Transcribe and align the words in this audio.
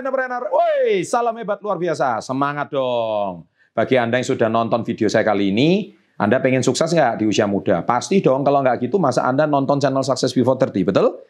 entrepreneur. 0.00 0.48
Woi, 0.48 1.04
salam 1.04 1.36
hebat 1.36 1.60
luar 1.60 1.76
biasa. 1.76 2.24
Semangat 2.24 2.72
dong. 2.72 3.44
Bagi 3.76 4.00
Anda 4.00 4.18
yang 4.18 4.26
sudah 4.26 4.48
nonton 4.48 4.82
video 4.82 5.06
saya 5.06 5.22
kali 5.22 5.52
ini, 5.52 5.92
Anda 6.16 6.40
pengen 6.40 6.64
sukses 6.64 6.90
nggak 6.90 7.20
di 7.22 7.24
usia 7.28 7.44
muda? 7.44 7.84
Pasti 7.84 8.24
dong, 8.24 8.42
kalau 8.42 8.64
nggak 8.64 8.88
gitu 8.88 8.96
masa 8.96 9.28
Anda 9.28 9.44
nonton 9.44 9.78
channel 9.78 10.02
Success 10.02 10.32
Before 10.32 10.58
30, 10.58 10.88
betul? 10.88 11.20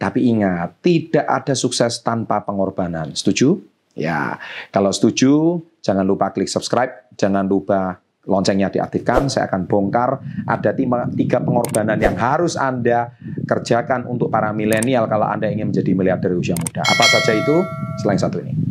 Tapi 0.00 0.32
ingat, 0.32 0.80
tidak 0.80 1.26
ada 1.28 1.52
sukses 1.52 2.00
tanpa 2.00 2.40
pengorbanan. 2.40 3.12
Setuju? 3.12 3.60
Ya, 3.98 4.40
kalau 4.72 4.94
setuju, 4.94 5.60
jangan 5.84 6.08
lupa 6.08 6.32
klik 6.32 6.48
subscribe, 6.48 7.12
jangan 7.20 7.44
lupa 7.44 8.00
loncengnya 8.24 8.72
diaktifkan, 8.72 9.28
saya 9.28 9.48
akan 9.48 9.68
bongkar 9.68 10.20
ada 10.48 10.70
tiga 11.16 11.40
pengorbanan 11.40 11.98
yang 12.00 12.16
harus 12.16 12.56
Anda 12.56 13.12
kerjakan 13.44 14.06
untuk 14.08 14.32
para 14.32 14.54
milenial 14.56 15.04
kalau 15.04 15.28
Anda 15.28 15.52
ingin 15.52 15.68
menjadi 15.74 15.92
miliarder 15.92 16.32
usia 16.36 16.56
muda. 16.56 16.80
Apa 16.80 17.04
saja 17.10 17.32
itu? 17.36 17.56
Selain 18.00 18.16
satu 18.16 18.40
ini. 18.40 18.70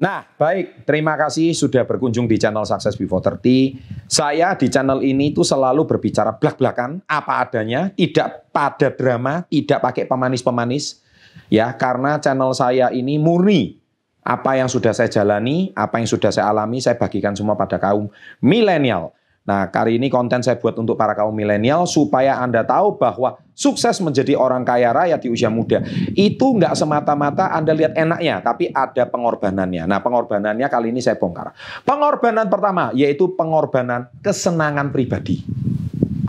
Nah, 0.00 0.24
baik. 0.24 0.88
Terima 0.88 1.12
kasih 1.12 1.52
sudah 1.52 1.84
berkunjung 1.84 2.24
di 2.24 2.40
channel 2.40 2.64
Success 2.64 2.96
Before 2.96 3.20
30. 3.20 4.08
Saya 4.08 4.56
di 4.56 4.72
channel 4.72 5.04
ini 5.04 5.28
tuh 5.36 5.44
selalu 5.44 5.84
berbicara 5.84 6.40
belak-belakan, 6.40 7.04
apa 7.04 7.44
adanya, 7.44 7.92
tidak 7.92 8.48
pada 8.48 8.88
drama, 8.88 9.44
tidak 9.52 9.84
pakai 9.84 10.08
pemanis-pemanis. 10.08 11.04
Ya, 11.50 11.74
karena 11.74 12.22
channel 12.22 12.54
saya 12.54 12.94
ini 12.94 13.18
murni. 13.18 13.80
Apa 14.20 14.60
yang 14.60 14.68
sudah 14.68 14.92
saya 14.92 15.08
jalani, 15.08 15.72
apa 15.72 15.96
yang 15.96 16.06
sudah 16.06 16.28
saya 16.28 16.52
alami, 16.52 16.78
saya 16.78 16.94
bagikan 16.94 17.32
semua 17.32 17.56
pada 17.56 17.80
kaum 17.80 18.12
milenial. 18.44 19.16
Nah, 19.48 19.72
kali 19.72 19.96
ini 19.96 20.12
konten 20.12 20.44
saya 20.44 20.60
buat 20.60 20.76
untuk 20.76 20.94
para 20.94 21.16
kaum 21.16 21.32
milenial 21.32 21.88
supaya 21.88 22.38
Anda 22.38 22.60
tahu 22.62 23.00
bahwa 23.00 23.40
sukses 23.56 23.98
menjadi 24.04 24.36
orang 24.36 24.62
kaya 24.62 24.92
raya 24.92 25.16
di 25.16 25.32
usia 25.32 25.48
muda 25.48 25.80
itu 26.12 26.44
nggak 26.54 26.76
semata-mata 26.76 27.48
Anda 27.50 27.72
lihat 27.72 27.96
enaknya, 27.96 28.44
tapi 28.44 28.68
ada 28.70 29.08
pengorbanannya. 29.08 29.88
Nah, 29.88 29.98
pengorbanannya 30.04 30.68
kali 30.68 30.92
ini 30.92 31.00
saya 31.00 31.16
bongkar. 31.16 31.56
Pengorbanan 31.82 32.46
pertama 32.46 32.92
yaitu 32.92 33.32
pengorbanan 33.34 34.12
kesenangan 34.20 34.92
pribadi. 34.92 35.42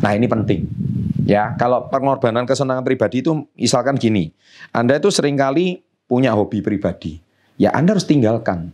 Nah, 0.01 0.15
ini 0.17 0.25
penting. 0.25 0.80
Ya, 1.25 1.53
kalau 1.55 1.87
pengorbanan 1.91 2.49
kesenangan 2.49 2.81
pribadi 2.81 3.21
itu 3.21 3.45
misalkan 3.53 3.95
gini, 3.95 4.33
Anda 4.73 4.97
itu 4.97 5.13
sering 5.13 5.37
kali 5.37 5.85
punya 6.09 6.33
hobi 6.33 6.65
pribadi. 6.65 7.21
Ya, 7.61 7.71
Anda 7.71 7.93
harus 7.93 8.09
tinggalkan. 8.09 8.73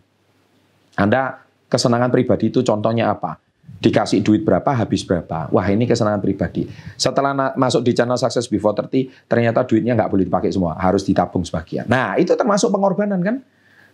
Anda 0.95 1.43
kesenangan 1.67 2.09
pribadi 2.09 2.49
itu 2.49 2.63
contohnya 2.63 3.11
apa? 3.11 3.37
dikasih 3.77 4.25
duit 4.25 4.41
berapa, 4.41 4.73
habis 4.73 5.05
berapa. 5.05 5.53
Wah 5.53 5.67
ini 5.69 5.85
kesenangan 5.85 6.21
pribadi. 6.21 6.65
Setelah 6.97 7.53
masuk 7.53 7.85
di 7.85 7.93
channel 7.93 8.17
Success 8.17 8.49
Before 8.49 8.73
30, 8.73 9.29
ternyata 9.29 9.61
duitnya 9.63 9.93
nggak 9.93 10.09
boleh 10.09 10.25
dipakai 10.25 10.49
semua, 10.49 10.73
harus 10.81 11.05
ditabung 11.05 11.45
sebagian. 11.45 11.85
Nah 11.85 12.17
itu 12.17 12.33
termasuk 12.33 12.73
pengorbanan 12.73 13.21
kan? 13.21 13.37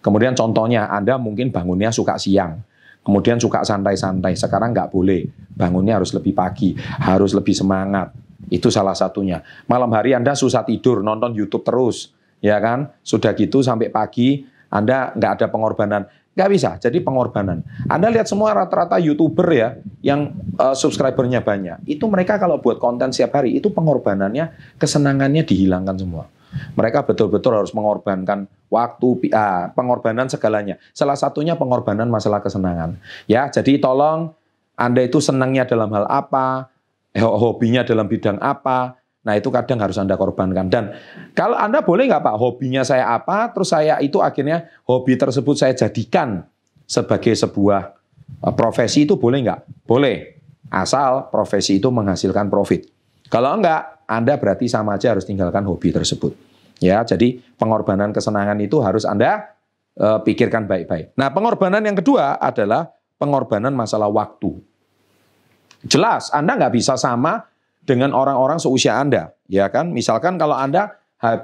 Kemudian 0.04 0.36
contohnya 0.36 0.88
Anda 0.88 1.20
mungkin 1.20 1.52
bangunnya 1.52 1.92
suka 1.92 2.16
siang, 2.16 2.64
kemudian 3.04 3.40
suka 3.40 3.64
santai-santai. 3.64 4.36
Sekarang 4.40 4.72
nggak 4.72 4.92
boleh, 4.92 5.28
bangunnya 5.52 6.00
harus 6.00 6.16
lebih 6.16 6.32
pagi, 6.32 6.76
harus 6.80 7.36
lebih 7.36 7.56
semangat. 7.56 8.12
Itu 8.54 8.70
salah 8.70 8.94
satunya. 8.94 9.42
Malam 9.66 9.90
hari 9.98 10.14
Anda 10.14 10.38
susah 10.38 10.62
tidur, 10.62 11.02
nonton 11.02 11.34
YouTube 11.34 11.66
terus, 11.66 12.14
ya 12.38 12.62
kan? 12.62 12.94
Sudah 13.02 13.34
gitu 13.34 13.66
sampai 13.66 13.90
pagi, 13.90 14.46
Anda 14.70 15.10
nggak 15.18 15.32
ada 15.42 15.46
pengorbanan. 15.50 16.06
Nggak 16.34 16.50
bisa, 16.50 16.70
jadi 16.82 16.98
pengorbanan. 17.02 17.62
Anda 17.90 18.14
lihat 18.14 18.26
semua 18.26 18.58
rata-rata 18.58 18.98
YouTuber 19.02 19.48
ya, 19.54 19.78
yang 20.06 20.34
uh, 20.58 20.74
subscribernya 20.74 21.42
banyak. 21.46 21.86
Itu 21.86 22.10
mereka 22.10 22.42
kalau 22.42 22.58
buat 22.58 22.82
konten 22.82 23.10
setiap 23.14 23.42
hari, 23.42 23.58
itu 23.58 23.70
pengorbanannya, 23.70 24.78
kesenangannya 24.82 25.46
dihilangkan 25.46 25.98
semua. 25.98 26.26
Mereka 26.78 27.06
betul-betul 27.10 27.58
harus 27.58 27.74
mengorbankan 27.74 28.46
waktu, 28.70 29.30
uh, 29.30 29.74
pengorbanan 29.78 30.30
segalanya. 30.30 30.82
Salah 30.94 31.18
satunya 31.18 31.54
pengorbanan 31.54 32.10
masalah 32.10 32.42
kesenangan. 32.42 32.98
Ya, 33.30 33.50
jadi 33.50 33.78
tolong 33.78 34.34
Anda 34.74 35.06
itu 35.06 35.22
senangnya 35.22 35.70
dalam 35.70 35.94
hal 35.94 36.10
apa, 36.10 36.73
hobinya 37.22 37.86
dalam 37.86 38.10
bidang 38.10 38.42
apa, 38.42 39.04
Nah 39.24 39.40
itu 39.40 39.48
kadang 39.50 39.80
harus 39.80 39.96
Anda 39.96 40.20
korbankan. 40.20 40.68
Dan 40.68 40.92
kalau 41.32 41.56
Anda 41.56 41.80
boleh 41.80 42.12
nggak 42.12 42.24
Pak, 42.28 42.36
hobinya 42.36 42.84
saya 42.84 43.16
apa, 43.16 43.56
terus 43.56 43.72
saya 43.72 43.96
itu 44.04 44.20
akhirnya 44.20 44.68
hobi 44.84 45.16
tersebut 45.16 45.56
saya 45.56 45.72
jadikan 45.72 46.44
sebagai 46.84 47.32
sebuah 47.32 47.96
eh, 48.44 48.54
profesi 48.54 49.08
itu 49.08 49.16
boleh 49.16 49.40
nggak? 49.48 49.88
Boleh. 49.88 50.44
Asal 50.74 51.32
profesi 51.32 51.80
itu 51.80 51.88
menghasilkan 51.88 52.50
profit. 52.50 52.90
Kalau 53.30 53.54
enggak, 53.56 54.04
Anda 54.10 54.36
berarti 54.36 54.66
sama 54.68 54.98
aja 54.98 55.14
harus 55.14 55.24
tinggalkan 55.24 55.64
hobi 55.70 55.94
tersebut. 55.94 56.34
Ya, 56.82 57.00
jadi 57.06 57.40
pengorbanan 57.56 58.12
kesenangan 58.12 58.58
itu 58.60 58.82
harus 58.82 59.06
Anda 59.06 59.54
uh, 60.02 60.20
pikirkan 60.26 60.66
baik-baik. 60.66 61.14
Nah, 61.14 61.30
pengorbanan 61.30 61.86
yang 61.86 61.94
kedua 61.94 62.42
adalah 62.42 62.90
pengorbanan 63.22 63.72
masalah 63.72 64.10
waktu. 64.10 64.58
Jelas, 65.84 66.32
Anda 66.32 66.56
nggak 66.56 66.74
bisa 66.74 66.96
sama 66.96 67.44
dengan 67.84 68.16
orang-orang 68.16 68.60
seusia 68.60 68.96
Anda, 69.00 69.36
ya 69.52 69.68
kan? 69.68 69.92
Misalkan 69.92 70.40
kalau 70.40 70.56
Anda 70.56 70.96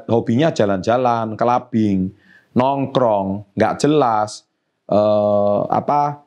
hobinya 0.08 0.52
jalan-jalan, 0.52 1.36
kelabing, 1.36 2.12
nongkrong, 2.56 3.48
nggak 3.56 3.74
jelas, 3.80 4.48
eh, 4.88 5.60
apa 5.68 6.24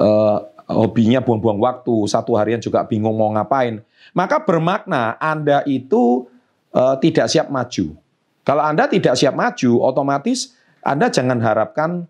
eh, 0.00 0.38
hobinya 0.70 1.20
buang-buang 1.20 1.60
waktu, 1.60 2.06
satu 2.08 2.36
harian 2.36 2.62
juga 2.62 2.86
bingung 2.86 3.16
mau 3.16 3.32
ngapain, 3.32 3.82
maka 4.16 4.40
bermakna 4.40 5.16
Anda 5.20 5.64
itu 5.64 6.28
eh, 6.72 6.96
tidak 7.00 7.26
siap 7.28 7.48
maju. 7.48 7.96
Kalau 8.44 8.62
Anda 8.64 8.88
tidak 8.88 9.16
siap 9.16 9.36
maju, 9.36 9.84
otomatis 9.84 10.56
Anda 10.80 11.12
jangan 11.12 11.40
harapkan 11.44 12.08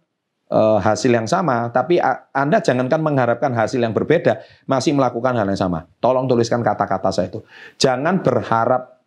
hasil 0.50 1.14
yang 1.14 1.30
sama, 1.30 1.70
tapi 1.70 2.02
Anda 2.34 2.58
jangankan 2.58 2.98
mengharapkan 2.98 3.54
hasil 3.54 3.78
yang 3.78 3.94
berbeda, 3.94 4.42
masih 4.66 4.90
melakukan 4.98 5.38
hal 5.38 5.46
yang 5.46 5.60
sama. 5.60 5.86
Tolong 6.02 6.26
tuliskan 6.26 6.58
kata-kata 6.58 7.14
saya 7.14 7.30
itu. 7.30 7.46
Jangan 7.78 8.18
berharap 8.18 8.98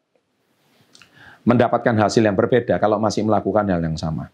mendapatkan 1.43 1.95
hasil 1.99 2.23
yang 2.23 2.39
berbeda 2.39 2.79
kalau 2.79 2.95
masih 2.95 3.27
melakukan 3.27 3.67
hal 3.67 3.83
yang 3.83 3.99
sama. 3.99 4.31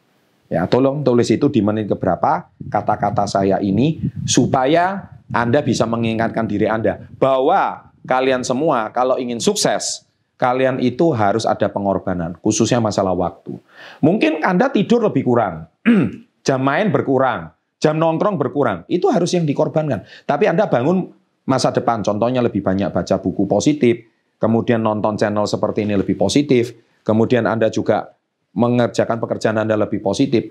Ya, 0.50 0.66
tolong 0.66 1.02
tulis 1.02 1.30
itu 1.30 1.50
di 1.50 1.62
menit 1.62 1.90
keberapa 1.90 2.50
kata-kata 2.70 3.26
saya 3.26 3.58
ini 3.62 4.02
supaya 4.26 5.10
Anda 5.30 5.62
bisa 5.62 5.86
mengingatkan 5.86 6.46
diri 6.46 6.66
Anda 6.66 7.06
bahwa 7.18 7.90
kalian 8.06 8.42
semua 8.42 8.90
kalau 8.94 9.18
ingin 9.22 9.38
sukses, 9.42 10.06
kalian 10.38 10.78
itu 10.82 11.10
harus 11.14 11.46
ada 11.46 11.70
pengorbanan, 11.70 12.38
khususnya 12.42 12.82
masalah 12.82 13.14
waktu. 13.18 13.58
Mungkin 14.02 14.46
Anda 14.46 14.70
tidur 14.70 15.06
lebih 15.06 15.26
kurang. 15.26 15.66
Jam 16.44 16.64
main 16.64 16.90
berkurang, 16.90 17.52
jam 17.80 17.96
nongkrong 18.00 18.40
berkurang. 18.40 18.88
Itu 18.92 19.12
harus 19.12 19.36
yang 19.36 19.44
dikorbankan. 19.44 20.06
Tapi 20.28 20.48
Anda 20.48 20.68
bangun 20.68 21.12
masa 21.50 21.74
depan, 21.74 22.06
contohnya 22.06 22.40
lebih 22.46 22.62
banyak 22.62 22.94
baca 22.94 23.16
buku 23.20 23.50
positif, 23.50 24.06
kemudian 24.38 24.86
nonton 24.86 25.18
channel 25.18 25.50
seperti 25.50 25.84
ini 25.84 25.98
lebih 25.98 26.16
positif, 26.16 26.78
kemudian 27.02 27.50
Anda 27.50 27.74
juga 27.74 28.16
mengerjakan 28.54 29.18
pekerjaan 29.18 29.58
Anda 29.62 29.76
lebih 29.78 30.00
positif. 30.02 30.50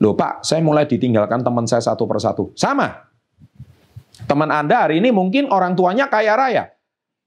Loh 0.00 0.16
Pak, 0.16 0.42
saya 0.42 0.64
mulai 0.64 0.88
ditinggalkan 0.88 1.44
teman 1.44 1.68
saya 1.68 1.84
satu 1.84 2.08
persatu. 2.08 2.56
Sama. 2.56 2.88
Teman 4.24 4.48
Anda 4.48 4.88
hari 4.88 5.00
ini 5.00 5.12
mungkin 5.12 5.52
orang 5.52 5.76
tuanya 5.76 6.08
kaya 6.08 6.36
raya. 6.36 6.64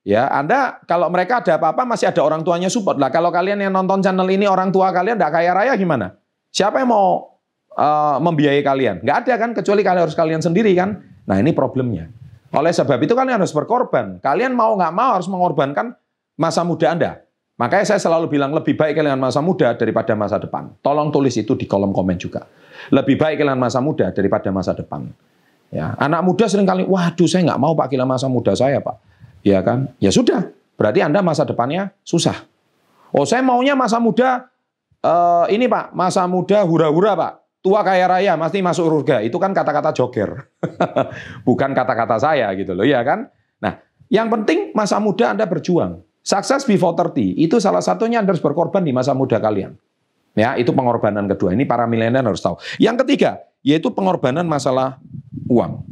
Ya, 0.04 0.28
Anda 0.28 0.84
kalau 0.84 1.08
mereka 1.08 1.40
ada 1.40 1.56
apa-apa 1.56 1.88
masih 1.88 2.12
ada 2.12 2.20
orang 2.20 2.44
tuanya 2.44 2.68
support. 2.68 3.00
Lah 3.00 3.08
kalau 3.08 3.32
kalian 3.32 3.64
yang 3.64 3.72
nonton 3.72 4.04
channel 4.04 4.28
ini 4.28 4.44
orang 4.44 4.68
tua 4.68 4.92
kalian 4.92 5.16
tidak 5.16 5.32
kaya 5.32 5.52
raya 5.56 5.74
gimana? 5.80 6.20
Siapa 6.52 6.84
yang 6.84 6.92
mau 6.92 7.33
uh, 7.78 8.18
membiayai 8.22 8.62
kalian. 8.62 8.96
Nggak 9.02 9.18
ada 9.26 9.34
kan, 9.38 9.50
kecuali 9.54 9.82
kalian 9.82 10.04
harus 10.06 10.18
kalian 10.18 10.42
sendiri 10.42 10.72
kan. 10.74 11.02
Nah 11.26 11.38
ini 11.40 11.52
problemnya. 11.56 12.10
Oleh 12.54 12.70
sebab 12.70 13.02
itu 13.02 13.18
kalian 13.18 13.42
harus 13.42 13.54
berkorban. 13.54 14.22
Kalian 14.22 14.54
mau 14.54 14.78
nggak 14.78 14.94
mau 14.94 15.18
harus 15.18 15.26
mengorbankan 15.26 15.98
masa 16.38 16.62
muda 16.62 16.94
Anda. 16.94 17.12
Makanya 17.58 17.86
saya 17.86 18.02
selalu 18.02 18.34
bilang 18.34 18.54
lebih 18.54 18.74
baik 18.74 18.98
kalian 18.98 19.18
masa 19.18 19.42
muda 19.42 19.74
daripada 19.78 20.14
masa 20.18 20.38
depan. 20.42 20.74
Tolong 20.82 21.14
tulis 21.14 21.34
itu 21.38 21.54
di 21.54 21.66
kolom 21.70 21.94
komen 21.94 22.18
juga. 22.18 22.46
Lebih 22.94 23.18
baik 23.18 23.42
kalian 23.42 23.58
masa 23.58 23.82
muda 23.82 24.10
daripada 24.14 24.50
masa 24.50 24.74
depan. 24.74 25.10
Ya, 25.74 25.98
anak 25.98 26.22
muda 26.22 26.46
sering 26.46 26.70
kali, 26.70 26.86
waduh 26.86 27.26
saya 27.26 27.50
nggak 27.50 27.62
mau 27.62 27.74
pak 27.74 27.90
kalian 27.90 28.06
masa 28.06 28.30
muda 28.30 28.54
saya 28.54 28.78
pak. 28.78 29.02
Ya 29.42 29.62
kan? 29.66 29.90
Ya 29.98 30.14
sudah, 30.14 30.54
berarti 30.78 31.02
anda 31.02 31.26
masa 31.26 31.46
depannya 31.50 31.94
susah. 32.06 32.46
Oh 33.14 33.26
saya 33.26 33.42
maunya 33.46 33.74
masa 33.74 33.98
muda 33.98 34.50
uh, 35.02 35.46
ini 35.50 35.66
pak, 35.66 35.94
masa 35.94 36.26
muda 36.30 36.62
hura-hura 36.62 37.18
pak 37.18 37.43
tua 37.64 37.80
kaya 37.82 38.06
raya 38.12 38.36
pasti 38.36 38.60
masuk 38.60 38.86
surga. 38.86 39.24
Itu 39.24 39.40
kan 39.40 39.56
kata-kata 39.56 39.96
joker. 39.96 40.52
Bukan 41.48 41.72
kata-kata 41.72 42.20
saya 42.20 42.52
gitu 42.60 42.76
loh, 42.76 42.84
ya 42.84 43.00
kan? 43.02 43.32
Nah, 43.64 43.80
yang 44.12 44.28
penting 44.28 44.76
masa 44.76 45.00
muda 45.00 45.32
Anda 45.32 45.48
berjuang. 45.48 46.04
Sukses 46.24 46.68
before 46.68 46.96
30 46.96 47.40
itu 47.40 47.60
salah 47.60 47.84
satunya 47.84 48.20
Anda 48.20 48.36
harus 48.36 48.44
berkorban 48.44 48.84
di 48.84 48.92
masa 48.92 49.16
muda 49.16 49.40
kalian. 49.40 49.80
Ya, 50.36 50.60
itu 50.60 50.76
pengorbanan 50.76 51.26
kedua. 51.32 51.56
Ini 51.56 51.64
para 51.64 51.88
milenial 51.88 52.26
harus 52.26 52.44
tahu. 52.44 52.60
Yang 52.82 53.06
ketiga, 53.06 53.44
yaitu 53.64 53.92
pengorbanan 53.96 54.44
masalah 54.44 55.00
uang. 55.48 55.84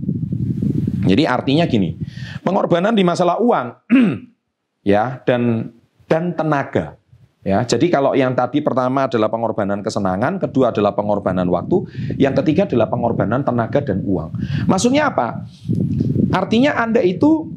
Jadi 1.06 1.24
artinya 1.26 1.66
gini, 1.66 1.98
pengorbanan 2.46 2.94
di 2.94 3.02
masalah 3.02 3.42
uang 3.42 3.68
ya 4.92 5.22
dan 5.26 5.74
dan 6.06 6.34
tenaga. 6.36 7.01
Ya, 7.42 7.66
jadi 7.66 7.90
kalau 7.90 8.14
yang 8.14 8.38
tadi 8.38 8.62
pertama 8.62 9.10
adalah 9.10 9.26
pengorbanan 9.26 9.82
kesenangan, 9.82 10.38
kedua 10.38 10.70
adalah 10.70 10.94
pengorbanan 10.94 11.50
waktu, 11.50 11.90
yang 12.22 12.38
ketiga 12.38 12.70
adalah 12.70 12.86
pengorbanan 12.86 13.42
tenaga 13.42 13.82
dan 13.82 14.06
uang. 14.06 14.30
Maksudnya 14.70 15.10
apa? 15.10 15.50
Artinya 16.30 16.78
Anda 16.78 17.02
itu 17.02 17.50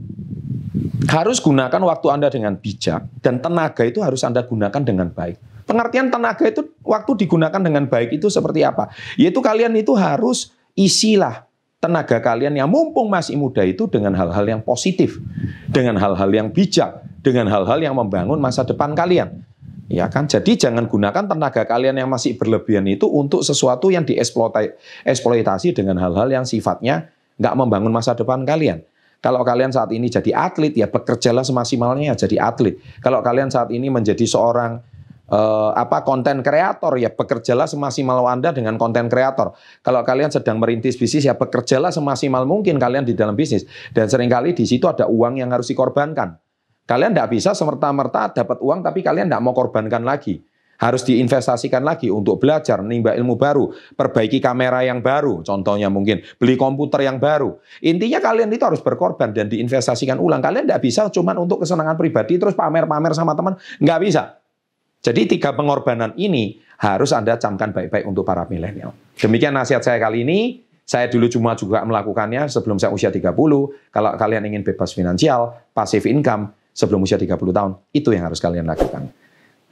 harus 1.13 1.37
gunakan 1.37 1.81
waktu 1.85 2.07
Anda 2.09 2.33
dengan 2.33 2.57
bijak 2.57 3.21
dan 3.21 3.45
tenaga 3.45 3.85
itu 3.85 4.01
harus 4.01 4.25
Anda 4.25 4.41
gunakan 4.49 4.81
dengan 4.81 5.13
baik. 5.13 5.69
Pengertian 5.69 6.09
tenaga 6.09 6.49
itu 6.49 6.65
waktu 6.81 7.25
digunakan 7.25 7.61
dengan 7.61 7.85
baik 7.85 8.17
itu 8.17 8.33
seperti 8.33 8.65
apa? 8.65 8.89
Yaitu 9.21 9.45
kalian 9.45 9.77
itu 9.77 9.93
harus 9.93 10.53
isilah 10.73 11.45
tenaga 11.77 12.25
kalian 12.25 12.57
yang 12.57 12.73
mumpung 12.73 13.13
masih 13.13 13.37
muda 13.37 13.61
itu 13.61 13.85
dengan 13.85 14.17
hal-hal 14.17 14.49
yang 14.49 14.65
positif, 14.65 15.21
dengan 15.69 16.01
hal-hal 16.01 16.33
yang 16.33 16.49
bijak, 16.49 17.05
dengan 17.21 17.53
hal-hal 17.53 17.77
yang 17.85 17.93
membangun 17.93 18.41
masa 18.41 18.65
depan 18.65 18.97
kalian. 18.97 19.45
Ya 19.93 20.09
kan? 20.09 20.25
Jadi 20.25 20.57
jangan 20.57 20.89
gunakan 20.89 21.29
tenaga 21.29 21.69
kalian 21.69 22.01
yang 22.01 22.09
masih 22.09 22.41
berlebihan 22.41 22.89
itu 22.89 23.05
untuk 23.05 23.45
sesuatu 23.45 23.93
yang 23.93 24.09
dieksploitasi 24.09 25.77
dengan 25.77 26.01
hal-hal 26.01 26.29
yang 26.33 26.49
sifatnya 26.49 27.13
nggak 27.37 27.55
membangun 27.59 27.93
masa 27.93 28.17
depan 28.17 28.49
kalian. 28.49 28.81
Kalau 29.21 29.41
kalian 29.41 29.73
saat 29.73 29.89
ini 29.93 30.13
jadi 30.13 30.37
atlet, 30.37 30.77
ya 30.77 30.85
bekerjalah 30.85 31.45
semaksimalnya 31.45 32.13
jadi 32.13 32.45
atlet. 32.45 32.77
Kalau 33.01 33.25
kalian 33.25 33.49
saat 33.49 33.73
ini 33.73 33.89
menjadi 33.89 34.21
seorang 34.29 34.85
uh, 35.33 35.73
apa 35.73 36.05
konten 36.05 36.45
kreator, 36.45 37.01
ya 37.01 37.09
bekerjalah 37.09 37.65
semaksimal 37.65 38.21
Anda 38.29 38.53
dengan 38.53 38.77
konten 38.77 39.09
kreator. 39.09 39.57
Kalau 39.81 40.05
kalian 40.05 40.29
sedang 40.29 40.61
merintis 40.61 41.01
bisnis, 41.01 41.25
ya 41.25 41.33
bekerjalah 41.41 41.89
semaksimal 41.89 42.45
mungkin 42.45 42.77
kalian 42.77 43.09
di 43.09 43.17
dalam 43.17 43.33
bisnis. 43.33 43.65
Dan 43.97 44.13
sering 44.13 44.29
kali 44.29 44.53
di 44.53 44.69
situ 44.69 44.85
ada 44.85 45.09
uang 45.09 45.41
yang 45.41 45.49
harus 45.57 45.73
dikorbankan. 45.73 46.44
Kalian 46.85 47.17
tidak 47.17 47.33
bisa 47.33 47.57
semerta-merta 47.57 48.37
dapat 48.37 48.61
uang 48.61 48.85
tapi 48.85 49.01
kalian 49.01 49.33
tidak 49.33 49.41
mau 49.41 49.57
korbankan 49.57 50.05
lagi. 50.05 50.41
Harus 50.75 51.07
diinvestasikan 51.07 51.87
lagi 51.87 52.11
untuk 52.11 52.43
belajar, 52.43 52.83
menimba 52.83 53.15
ilmu 53.15 53.39
baru, 53.39 53.71
perbaiki 53.95 54.43
kamera 54.43 54.83
yang 54.83 55.01
baru, 55.01 55.41
contohnya 55.47 55.87
mungkin 55.87 56.21
beli 56.37 56.59
komputer 56.59 57.07
yang 57.07 57.23
baru. 57.23 57.57
Intinya 57.79 58.19
kalian 58.19 58.51
itu 58.51 58.67
harus 58.67 58.83
berkorban 58.83 59.31
dan 59.31 59.47
diinvestasikan 59.47 60.19
ulang. 60.19 60.43
Kalian 60.43 60.67
tidak 60.67 60.83
bisa 60.83 61.07
cuma 61.15 61.33
untuk 61.39 61.63
kesenangan 61.63 61.95
pribadi 61.95 62.37
terus 62.43 62.59
pamer-pamer 62.59 63.15
sama 63.15 63.39
teman, 63.39 63.55
nggak 63.81 64.01
bisa. 64.03 64.43
Jadi 65.05 65.39
tiga 65.39 65.55
pengorbanan 65.55 66.13
ini 66.19 66.59
harus 66.83 67.15
Anda 67.15 67.39
camkan 67.39 67.71
baik-baik 67.71 68.05
untuk 68.05 68.27
para 68.27 68.45
milenial. 68.51 68.93
Demikian 69.21 69.55
nasihat 69.55 69.81
saya 69.81 70.03
kali 70.03 70.27
ini. 70.27 70.41
Saya 70.85 71.09
dulu 71.09 71.33
cuma 71.33 71.57
juga 71.57 71.81
melakukannya 71.81 72.45
sebelum 72.45 72.77
saya 72.77 72.93
usia 72.93 73.09
30. 73.09 73.33
Kalau 73.89 74.11
kalian 74.21 74.43
ingin 74.53 74.61
bebas 74.69 74.93
finansial, 74.93 75.57
passive 75.73 76.05
income, 76.13 76.53
sebelum 76.75 77.07
usia 77.07 77.17
30 77.17 77.39
tahun. 77.39 77.73
Itu 77.95 78.11
yang 78.11 78.27
harus 78.29 78.43
kalian 78.43 78.67
lakukan. 78.67 79.09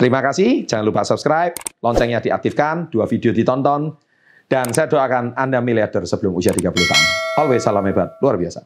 Terima 0.00 0.24
kasih, 0.24 0.64
jangan 0.64 0.88
lupa 0.88 1.04
subscribe, 1.04 1.52
loncengnya 1.84 2.24
diaktifkan, 2.24 2.88
dua 2.88 3.04
video 3.04 3.34
ditonton, 3.34 3.92
dan 4.48 4.72
saya 4.72 4.88
doakan 4.88 5.36
Anda 5.36 5.60
miliarder 5.60 6.08
sebelum 6.08 6.32
usia 6.32 6.56
30 6.56 6.72
tahun. 6.72 7.06
Always 7.38 7.62
salam 7.62 7.84
hebat, 7.84 8.16
luar 8.24 8.40
biasa. 8.40 8.64